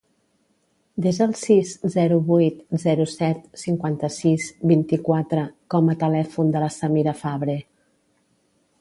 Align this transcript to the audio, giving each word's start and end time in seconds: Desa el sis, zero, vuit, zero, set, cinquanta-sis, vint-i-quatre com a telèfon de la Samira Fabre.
Desa 1.05 1.27
el 1.31 1.35
sis, 1.41 1.73
zero, 1.95 2.17
vuit, 2.31 2.57
zero, 2.85 3.07
set, 3.13 3.45
cinquanta-sis, 3.65 4.49
vint-i-quatre 4.75 5.47
com 5.75 5.95
a 5.97 6.01
telèfon 6.09 6.53
de 6.57 6.67
la 6.69 6.75
Samira 6.81 7.19
Fabre. 7.25 7.61